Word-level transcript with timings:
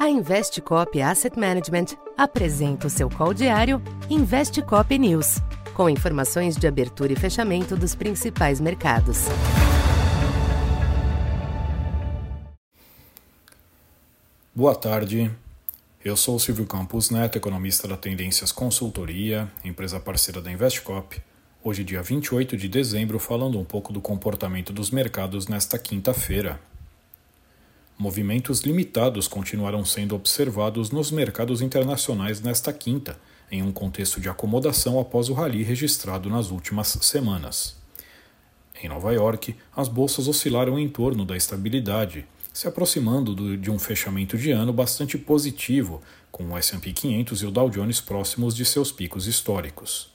A 0.00 0.08
Investcop 0.08 0.98
Asset 1.02 1.38
Management 1.38 1.88
apresenta 2.16 2.86
o 2.86 2.90
seu 2.90 3.10
call 3.10 3.34
diário 3.34 3.82
Investcop 4.08 4.98
News, 4.98 5.42
com 5.74 5.90
informações 5.90 6.56
de 6.56 6.66
abertura 6.66 7.12
e 7.12 7.16
fechamento 7.16 7.76
dos 7.76 7.94
principais 7.94 8.62
mercados. 8.62 9.26
Boa 14.54 14.74
tarde. 14.74 15.30
Eu 16.02 16.16
sou 16.16 16.38
Silvio 16.38 16.64
Campos 16.64 17.10
Neto, 17.10 17.36
economista 17.36 17.86
da 17.86 17.98
Tendências 17.98 18.50
Consultoria, 18.50 19.52
empresa 19.62 20.00
parceira 20.00 20.40
da 20.40 20.50
Investcop. 20.50 21.20
Hoje, 21.62 21.84
dia 21.84 22.02
28 22.02 22.56
de 22.56 22.70
dezembro, 22.70 23.18
falando 23.18 23.58
um 23.58 23.64
pouco 23.66 23.92
do 23.92 24.00
comportamento 24.00 24.72
dos 24.72 24.90
mercados 24.90 25.46
nesta 25.46 25.78
quinta-feira. 25.78 26.58
Movimentos 28.00 28.62
limitados 28.62 29.28
continuaram 29.28 29.84
sendo 29.84 30.14
observados 30.14 30.90
nos 30.90 31.10
mercados 31.10 31.60
internacionais 31.60 32.40
nesta 32.40 32.72
quinta, 32.72 33.20
em 33.52 33.62
um 33.62 33.70
contexto 33.70 34.18
de 34.22 34.26
acomodação 34.26 34.98
após 34.98 35.28
o 35.28 35.34
rally 35.34 35.62
registrado 35.62 36.30
nas 36.30 36.50
últimas 36.50 36.88
semanas. 37.02 37.76
Em 38.82 38.88
Nova 38.88 39.12
York, 39.12 39.54
as 39.76 39.86
bolsas 39.86 40.28
oscilaram 40.28 40.78
em 40.78 40.88
torno 40.88 41.26
da 41.26 41.36
estabilidade, 41.36 42.26
se 42.54 42.66
aproximando 42.66 43.34
do, 43.34 43.54
de 43.54 43.70
um 43.70 43.78
fechamento 43.78 44.38
de 44.38 44.50
ano 44.50 44.72
bastante 44.72 45.18
positivo, 45.18 46.00
com 46.32 46.52
o 46.52 46.56
S&P 46.56 46.94
500 46.94 47.42
e 47.42 47.46
o 47.46 47.50
Dow 47.50 47.68
Jones 47.68 48.00
próximos 48.00 48.56
de 48.56 48.64
seus 48.64 48.90
picos 48.90 49.26
históricos. 49.26 50.10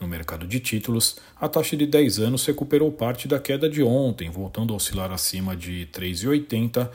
No 0.00 0.08
mercado 0.08 0.46
de 0.46 0.58
títulos, 0.58 1.18
a 1.38 1.46
taxa 1.46 1.76
de 1.76 1.84
10 1.86 2.20
anos 2.20 2.46
recuperou 2.46 2.90
parte 2.90 3.28
da 3.28 3.38
queda 3.38 3.68
de 3.68 3.82
ontem, 3.82 4.30
voltando 4.30 4.72
a 4.72 4.76
oscilar 4.76 5.12
acima 5.12 5.54
de 5.54 5.86
3,80 5.92 6.88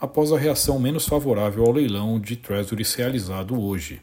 após 0.00 0.32
a 0.32 0.38
reação 0.38 0.78
menos 0.78 1.04
favorável 1.04 1.64
ao 1.64 1.72
leilão 1.72 2.20
de 2.20 2.36
Treasuries 2.36 2.94
realizado 2.94 3.60
hoje. 3.60 4.00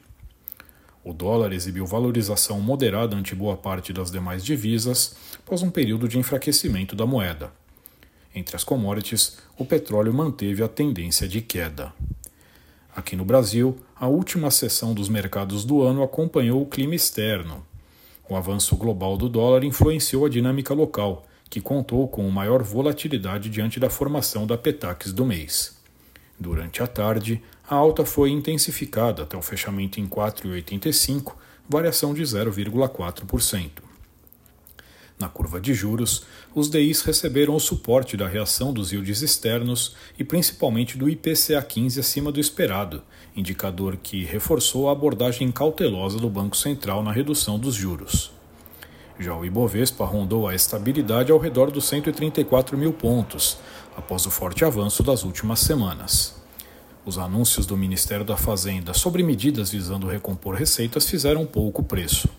O 1.06 1.14
dólar 1.14 1.54
exibiu 1.54 1.86
valorização 1.86 2.60
moderada 2.60 3.16
ante 3.16 3.34
boa 3.34 3.56
parte 3.56 3.94
das 3.94 4.12
demais 4.12 4.44
divisas 4.44 5.16
após 5.38 5.62
um 5.62 5.72
período 5.72 6.10
de 6.10 6.20
enfraquecimento 6.20 6.98
da 6.98 7.06
moeda. 7.06 7.54
Entre 8.36 8.58
as 8.58 8.66
commodities, 8.66 9.38
o 9.58 9.64
petróleo 9.64 10.14
manteve 10.14 10.62
a 10.62 10.68
tendência 10.68 11.30
de 11.30 11.40
queda. 11.40 11.94
Aqui 12.94 13.16
no 13.16 13.24
Brasil, 13.24 13.80
a 13.96 14.08
última 14.08 14.52
sessão 14.52 14.94
dos 14.94 15.08
mercados 15.08 15.64
do 15.64 15.82
ano 15.82 16.04
acompanhou 16.04 16.62
o 16.62 16.66
clima 16.66 16.96
externo, 16.96 17.66
o 18.30 18.36
avanço 18.36 18.78
global 18.78 19.18
do 19.18 19.28
dólar 19.28 19.64
influenciou 19.64 20.26
a 20.26 20.30
dinâmica 20.30 20.74
local, 20.74 21.26
que 21.50 21.60
contou 21.60 22.08
com 22.08 22.30
maior 22.30 22.62
volatilidade 22.62 23.50
diante 23.50 23.80
da 23.80 23.90
formação 23.90 24.46
da 24.46 24.56
Petax 24.58 25.12
do 25.12 25.26
mês. 25.26 25.78
Durante 26.40 26.84
a 26.84 26.88
tarde, 26.88 27.42
a 27.68 27.76
alta 27.76 28.06
foi 28.06 28.30
intensificada 28.30 29.24
até 29.24 29.36
o 29.36 29.42
fechamento 29.42 30.00
em 30.00 30.08
4,85, 30.08 31.34
variação 31.68 32.14
de 32.14 32.22
0,4%. 32.22 33.89
Na 35.20 35.28
curva 35.28 35.60
de 35.60 35.74
juros, 35.74 36.24
os 36.56 36.70
DIs 36.70 37.02
receberam 37.02 37.54
o 37.54 37.60
suporte 37.60 38.16
da 38.16 38.26
reação 38.26 38.72
dos 38.72 38.94
yields 38.94 39.22
externos 39.22 39.94
e 40.18 40.24
principalmente 40.24 40.98
do 40.98 41.10
IPCA 41.10 41.62
15 41.62 42.00
acima 42.00 42.32
do 42.32 42.40
esperado, 42.40 43.04
indicador 43.36 43.98
que 43.98 44.24
reforçou 44.24 44.88
a 44.88 44.94
abordagem 44.94 45.52
cautelosa 45.52 46.18
do 46.18 46.30
Banco 46.30 46.56
Central 46.56 47.04
na 47.04 47.12
redução 47.12 47.60
dos 47.60 47.76
juros. 47.76 48.32
Já 49.20 49.36
o 49.36 49.44
Ibovespa 49.44 50.06
rondou 50.06 50.48
a 50.48 50.56
estabilidade 50.56 51.34
ao 51.34 51.38
redor 51.38 51.70
dos 51.70 51.86
134 51.90 52.78
mil 52.78 52.94
pontos, 52.94 53.58
após 53.98 54.26
o 54.26 54.32
forte 54.32 54.64
avanço 54.64 55.04
das 55.04 55.26
últimas 55.26 55.60
semanas. 55.60 56.42
Os 57.06 57.18
anúncios 57.18 57.66
do 57.66 57.76
Ministério 57.76 58.24
da 58.24 58.38
Fazenda 58.38 58.94
sobre 58.94 59.22
medidas 59.22 59.72
visando 59.72 60.08
recompor 60.08 60.56
receitas 60.56 61.06
fizeram 61.10 61.46
pouco 61.46 61.84
preço. 61.84 62.30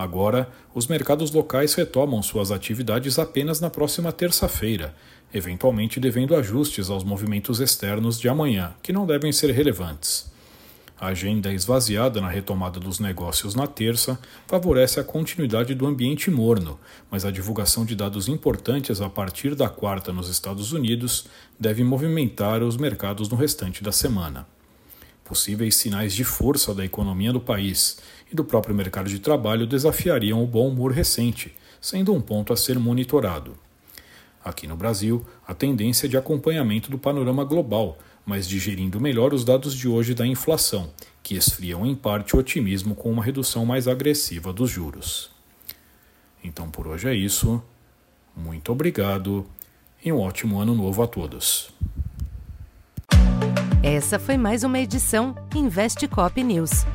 Agora, 0.00 0.48
os 0.74 0.86
mercados 0.86 1.30
locais 1.30 1.74
retomam 1.74 2.22
suas 2.22 2.50
atividades 2.50 3.18
apenas 3.18 3.60
na 3.60 3.68
próxima 3.68 4.10
terça-feira, 4.10 4.94
eventualmente 5.30 6.00
devendo 6.00 6.34
ajustes 6.34 6.88
aos 6.88 7.04
movimentos 7.04 7.60
externos 7.60 8.18
de 8.18 8.26
amanhã, 8.26 8.72
que 8.82 8.94
não 8.94 9.04
devem 9.04 9.30
ser 9.30 9.50
relevantes. 9.50 10.32
A 10.98 11.08
agenda 11.08 11.52
esvaziada 11.52 12.18
na 12.18 12.30
retomada 12.30 12.80
dos 12.80 12.98
negócios 12.98 13.54
na 13.54 13.66
terça 13.66 14.18
favorece 14.46 14.98
a 14.98 15.04
continuidade 15.04 15.74
do 15.74 15.86
ambiente 15.86 16.30
morno, 16.30 16.80
mas 17.10 17.26
a 17.26 17.30
divulgação 17.30 17.84
de 17.84 17.94
dados 17.94 18.26
importantes 18.26 19.02
a 19.02 19.10
partir 19.10 19.54
da 19.54 19.68
quarta 19.68 20.14
nos 20.14 20.30
Estados 20.30 20.72
Unidos 20.72 21.26
deve 21.58 21.84
movimentar 21.84 22.62
os 22.62 22.78
mercados 22.78 23.28
no 23.28 23.36
restante 23.36 23.84
da 23.84 23.92
semana 23.92 24.46
possíveis 25.30 25.76
sinais 25.76 26.12
de 26.12 26.24
força 26.24 26.74
da 26.74 26.84
economia 26.84 27.32
do 27.32 27.40
país 27.40 27.98
e 28.32 28.34
do 28.34 28.44
próprio 28.44 28.74
mercado 28.74 29.08
de 29.08 29.20
trabalho 29.20 29.64
desafiariam 29.64 30.42
o 30.42 30.46
bom 30.46 30.66
humor 30.66 30.90
recente, 30.90 31.54
sendo 31.80 32.12
um 32.12 32.20
ponto 32.20 32.52
a 32.52 32.56
ser 32.56 32.80
monitorado. 32.80 33.56
Aqui 34.44 34.66
no 34.66 34.74
Brasil, 34.74 35.24
a 35.46 35.54
tendência 35.54 36.06
é 36.06 36.08
de 36.08 36.16
acompanhamento 36.16 36.90
do 36.90 36.98
panorama 36.98 37.44
global, 37.44 37.96
mas 38.26 38.48
digerindo 38.48 39.00
melhor 39.00 39.32
os 39.32 39.44
dados 39.44 39.72
de 39.72 39.86
hoje 39.86 40.14
da 40.14 40.26
inflação, 40.26 40.90
que 41.22 41.36
esfriam 41.36 41.86
em 41.86 41.94
parte 41.94 42.34
o 42.34 42.40
otimismo 42.40 42.96
com 42.96 43.08
uma 43.08 43.22
redução 43.22 43.64
mais 43.64 43.86
agressiva 43.86 44.52
dos 44.52 44.68
juros. 44.68 45.30
Então 46.42 46.68
por 46.68 46.88
hoje 46.88 47.08
é 47.08 47.14
isso. 47.14 47.62
Muito 48.36 48.72
obrigado 48.72 49.46
e 50.04 50.10
um 50.10 50.18
ótimo 50.18 50.58
ano 50.58 50.74
novo 50.74 51.00
a 51.04 51.06
todos. 51.06 51.70
Essa 53.92 54.20
foi 54.20 54.36
mais 54.36 54.62
uma 54.62 54.78
edição 54.78 55.34
Investe 55.52 56.06
Cop 56.06 56.40
News. 56.44 56.86